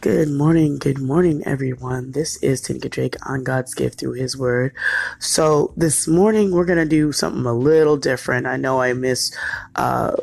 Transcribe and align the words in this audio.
Good 0.00 0.30
morning, 0.30 0.78
good 0.78 0.98
morning, 0.98 1.42
everyone. 1.44 2.12
This 2.12 2.42
is 2.42 2.62
Tinka 2.62 2.88
Drake 2.88 3.16
on 3.28 3.44
God's 3.44 3.74
gift 3.74 4.00
through 4.00 4.14
His 4.14 4.34
Word. 4.34 4.72
So 5.18 5.74
this 5.76 6.08
morning 6.08 6.52
we're 6.52 6.64
gonna 6.64 6.86
do 6.86 7.12
something 7.12 7.44
a 7.44 7.52
little 7.52 7.98
different. 7.98 8.46
I 8.46 8.56
know 8.56 8.80
I 8.80 8.94
missed 8.94 9.36
uh, 9.76 10.16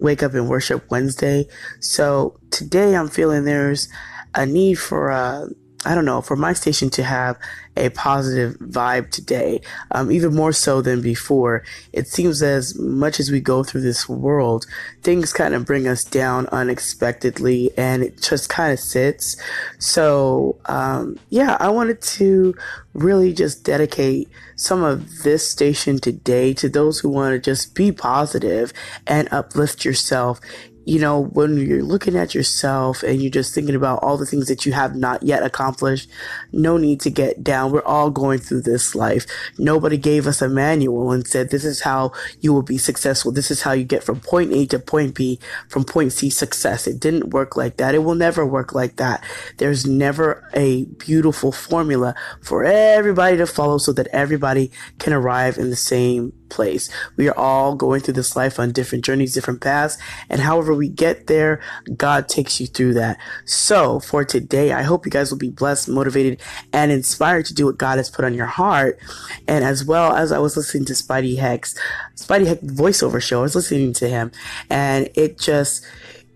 Wake 0.00 0.24
Up 0.24 0.34
and 0.34 0.48
Worship 0.48 0.90
Wednesday, 0.90 1.46
so 1.78 2.40
today 2.50 2.96
I'm 2.96 3.06
feeling 3.06 3.44
there's 3.44 3.88
a 4.34 4.46
need 4.46 4.80
for 4.80 5.12
uh, 5.12 5.46
I 5.86 5.94
don't 5.94 6.04
know, 6.04 6.20
for 6.20 6.36
my 6.36 6.52
station 6.52 6.90
to 6.90 7.02
have 7.02 7.38
a 7.74 7.88
positive 7.90 8.58
vibe 8.58 9.10
today, 9.10 9.62
um, 9.92 10.12
even 10.12 10.34
more 10.34 10.52
so 10.52 10.82
than 10.82 11.00
before. 11.00 11.64
It 11.94 12.06
seems 12.06 12.42
as 12.42 12.78
much 12.78 13.18
as 13.18 13.30
we 13.30 13.40
go 13.40 13.64
through 13.64 13.80
this 13.80 14.06
world, 14.06 14.66
things 15.02 15.32
kind 15.32 15.54
of 15.54 15.64
bring 15.64 15.88
us 15.88 16.04
down 16.04 16.46
unexpectedly 16.48 17.70
and 17.78 18.02
it 18.02 18.20
just 18.20 18.50
kind 18.50 18.74
of 18.74 18.78
sits. 18.78 19.36
So, 19.78 20.58
um, 20.66 21.18
yeah, 21.30 21.56
I 21.58 21.70
wanted 21.70 22.02
to 22.02 22.54
really 22.92 23.32
just 23.32 23.64
dedicate 23.64 24.28
some 24.56 24.82
of 24.82 25.22
this 25.22 25.48
station 25.48 25.98
today 25.98 26.52
to 26.54 26.68
those 26.68 26.98
who 26.98 27.08
want 27.08 27.32
to 27.32 27.38
just 27.38 27.74
be 27.74 27.90
positive 27.90 28.74
and 29.06 29.28
uplift 29.32 29.86
yourself 29.86 30.40
you 30.90 30.98
know, 30.98 31.26
when 31.26 31.56
you're 31.56 31.84
looking 31.84 32.16
at 32.16 32.34
yourself 32.34 33.04
and 33.04 33.22
you're 33.22 33.30
just 33.30 33.54
thinking 33.54 33.76
about 33.76 34.02
all 34.02 34.16
the 34.16 34.26
things 34.26 34.48
that 34.48 34.66
you 34.66 34.72
have 34.72 34.96
not 34.96 35.22
yet 35.22 35.44
accomplished, 35.44 36.10
no 36.50 36.76
need 36.76 37.00
to 37.00 37.10
get 37.10 37.44
down. 37.44 37.70
We're 37.70 37.84
all 37.84 38.10
going 38.10 38.40
through 38.40 38.62
this 38.62 38.96
life. 38.96 39.24
Nobody 39.56 39.96
gave 39.96 40.26
us 40.26 40.42
a 40.42 40.48
manual 40.48 41.12
and 41.12 41.24
said, 41.24 41.50
this 41.50 41.64
is 41.64 41.82
how 41.82 42.10
you 42.40 42.52
will 42.52 42.64
be 42.64 42.76
successful. 42.76 43.30
This 43.30 43.52
is 43.52 43.62
how 43.62 43.70
you 43.70 43.84
get 43.84 44.02
from 44.02 44.18
point 44.18 44.52
A 44.52 44.66
to 44.66 44.80
point 44.80 45.14
B, 45.14 45.38
from 45.68 45.84
point 45.84 46.12
C 46.12 46.28
success. 46.28 46.88
It 46.88 46.98
didn't 46.98 47.30
work 47.30 47.56
like 47.56 47.76
that. 47.76 47.94
It 47.94 48.02
will 48.02 48.16
never 48.16 48.44
work 48.44 48.74
like 48.74 48.96
that. 48.96 49.22
There's 49.58 49.86
never 49.86 50.50
a 50.54 50.86
beautiful 50.86 51.52
formula 51.52 52.16
for 52.42 52.64
everybody 52.64 53.36
to 53.36 53.46
follow 53.46 53.78
so 53.78 53.92
that 53.92 54.08
everybody 54.08 54.72
can 54.98 55.12
arrive 55.12 55.56
in 55.56 55.70
the 55.70 55.76
same 55.76 56.32
place. 56.50 56.90
We 57.16 57.28
are 57.28 57.38
all 57.38 57.74
going 57.74 58.00
through 58.00 58.14
this 58.14 58.36
life 58.36 58.58
on 58.58 58.72
different 58.72 59.04
journeys, 59.04 59.34
different 59.34 59.60
paths, 59.60 59.96
and 60.28 60.40
however 60.40 60.74
we 60.74 60.88
get 60.88 61.26
there, 61.26 61.60
God 61.96 62.28
takes 62.28 62.60
you 62.60 62.66
through 62.66 62.94
that. 62.94 63.18
So 63.44 64.00
for 64.00 64.24
today, 64.24 64.72
I 64.72 64.82
hope 64.82 65.06
you 65.06 65.10
guys 65.10 65.30
will 65.30 65.38
be 65.38 65.50
blessed, 65.50 65.88
motivated, 65.88 66.40
and 66.72 66.92
inspired 66.92 67.46
to 67.46 67.54
do 67.54 67.66
what 67.66 67.78
God 67.78 67.98
has 67.98 68.10
put 68.10 68.24
on 68.24 68.34
your 68.34 68.46
heart. 68.46 68.98
And 69.46 69.64
as 69.64 69.84
well 69.84 70.14
as 70.14 70.32
I 70.32 70.38
was 70.38 70.56
listening 70.56 70.84
to 70.86 70.92
Spidey 70.92 71.38
Heck's 71.38 71.74
Spidey 72.16 72.46
Heck 72.46 72.60
voiceover 72.60 73.22
show, 73.22 73.40
I 73.40 73.42
was 73.42 73.54
listening 73.54 73.92
to 73.94 74.08
him, 74.08 74.30
and 74.68 75.08
it 75.14 75.38
just 75.38 75.84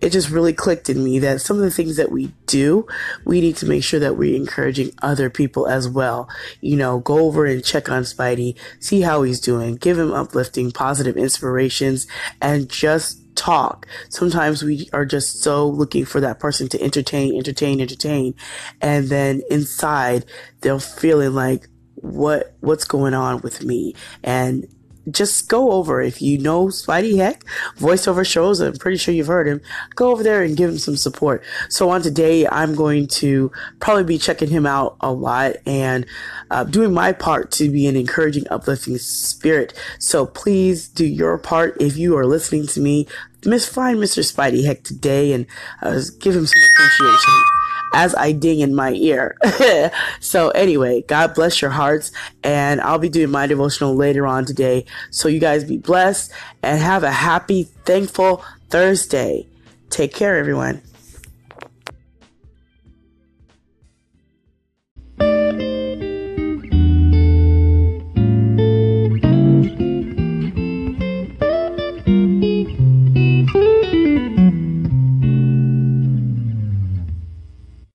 it 0.05 0.11
just 0.11 0.29
really 0.29 0.53
clicked 0.53 0.87
in 0.87 1.03
me 1.03 1.17
that 1.17 1.41
some 1.41 1.57
of 1.57 1.63
the 1.63 1.71
things 1.71 1.97
that 1.97 2.11
we 2.11 2.31
do, 2.45 2.85
we 3.25 3.41
need 3.41 3.57
to 3.57 3.65
make 3.65 3.83
sure 3.83 3.99
that 3.99 4.15
we're 4.15 4.35
encouraging 4.35 4.91
other 5.01 5.31
people 5.31 5.67
as 5.67 5.89
well. 5.89 6.29
You 6.61 6.77
know, 6.77 6.99
go 6.99 7.17
over 7.25 7.43
and 7.47 7.65
check 7.65 7.89
on 7.89 8.03
Spidey, 8.03 8.55
see 8.79 9.01
how 9.01 9.23
he's 9.23 9.39
doing, 9.39 9.77
give 9.77 9.97
him 9.97 10.13
uplifting, 10.13 10.71
positive 10.71 11.17
inspirations, 11.17 12.05
and 12.39 12.69
just 12.69 13.19
talk. 13.35 13.87
Sometimes 14.09 14.61
we 14.61 14.87
are 14.93 15.05
just 15.05 15.41
so 15.41 15.67
looking 15.67 16.05
for 16.05 16.21
that 16.21 16.39
person 16.39 16.69
to 16.69 16.81
entertain, 16.83 17.35
entertain, 17.35 17.81
entertain. 17.81 18.35
And 18.81 19.09
then 19.09 19.41
inside 19.49 20.25
they're 20.61 20.79
feeling 20.79 21.33
like, 21.33 21.67
what, 21.95 22.55
what's 22.59 22.85
going 22.85 23.15
on 23.15 23.41
with 23.41 23.63
me? 23.63 23.95
And 24.23 24.67
just 25.09 25.49
go 25.49 25.71
over 25.71 26.01
if 26.01 26.21
you 26.21 26.37
know 26.37 26.67
Spidey 26.67 27.17
Heck 27.17 27.43
voiceover 27.77 28.25
shows. 28.25 28.59
I'm 28.59 28.75
pretty 28.75 28.97
sure 28.97 29.13
you've 29.13 29.27
heard 29.27 29.47
him. 29.47 29.61
Go 29.95 30.11
over 30.11 30.23
there 30.23 30.43
and 30.43 30.57
give 30.57 30.69
him 30.69 30.77
some 30.77 30.97
support. 30.97 31.43
So 31.69 31.89
on 31.89 32.01
today, 32.01 32.47
I'm 32.47 32.75
going 32.75 33.07
to 33.07 33.51
probably 33.79 34.03
be 34.03 34.17
checking 34.17 34.49
him 34.49 34.65
out 34.65 34.97
a 35.01 35.11
lot 35.11 35.55
and 35.65 36.05
uh, 36.51 36.63
doing 36.63 36.93
my 36.93 37.11
part 37.11 37.51
to 37.53 37.69
be 37.69 37.87
an 37.87 37.95
encouraging, 37.95 38.45
uplifting 38.49 38.97
spirit. 38.97 39.73
So 39.99 40.25
please 40.25 40.87
do 40.87 41.05
your 41.05 41.37
part 41.37 41.77
if 41.81 41.97
you 41.97 42.17
are 42.17 42.25
listening 42.25 42.67
to 42.67 42.79
me. 42.79 43.07
Miss 43.45 43.67
find 43.67 43.99
Mr. 43.99 44.23
Spidey 44.23 44.65
Heck 44.65 44.83
today 44.83 45.33
and 45.33 45.45
uh, 45.81 46.01
give 46.19 46.35
him 46.35 46.45
some 46.47 46.61
appreciation 46.73 47.54
as 47.95 48.13
I 48.13 48.33
ding 48.33 48.59
in 48.59 48.75
my 48.75 48.91
ear. 48.91 49.37
so 50.19 50.49
anyway, 50.49 51.01
God 51.07 51.33
bless 51.33 51.61
your 51.61 51.71
hearts 51.71 52.11
and 52.43 52.81
I'll 52.81 52.99
be 52.99 53.09
doing 53.09 53.31
my 53.31 53.47
devotional 53.47 53.95
later 53.95 54.27
on 54.27 54.45
today. 54.45 54.85
So 55.11 55.29
you 55.29 55.39
guys 55.39 55.63
be 55.63 55.77
blessed 55.77 56.31
and 56.61 56.81
have 56.81 57.03
a 57.03 57.11
happy, 57.11 57.63
thankful 57.63 58.43
Thursday. 58.69 59.47
Take 59.89 60.13
care, 60.13 60.37
everyone. 60.37 60.81